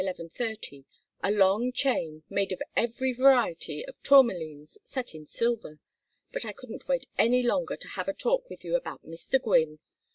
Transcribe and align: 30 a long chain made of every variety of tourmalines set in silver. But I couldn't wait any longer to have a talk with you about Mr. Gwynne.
30 0.03 0.83
a 1.23 1.29
long 1.31 1.71
chain 1.71 2.23
made 2.27 2.51
of 2.51 2.59
every 2.75 3.13
variety 3.13 3.85
of 3.85 4.01
tourmalines 4.01 4.79
set 4.83 5.13
in 5.13 5.27
silver. 5.27 5.77
But 6.31 6.43
I 6.43 6.53
couldn't 6.53 6.87
wait 6.87 7.05
any 7.19 7.43
longer 7.43 7.75
to 7.77 7.87
have 7.89 8.07
a 8.07 8.13
talk 8.15 8.49
with 8.49 8.65
you 8.65 8.75
about 8.75 9.05
Mr. 9.05 9.39
Gwynne. 9.39 9.77